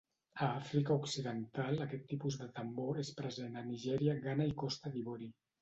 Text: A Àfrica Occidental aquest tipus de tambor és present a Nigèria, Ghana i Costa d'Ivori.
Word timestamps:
A 0.45 0.45
Àfrica 0.51 0.95
Occidental 1.01 1.83
aquest 1.85 2.07
tipus 2.13 2.39
de 2.41 2.49
tambor 2.57 3.03
és 3.07 3.13
present 3.23 3.63
a 3.63 3.67
Nigèria, 3.71 4.19
Ghana 4.27 4.53
i 4.55 4.59
Costa 4.65 4.97
d'Ivori. 4.99 5.33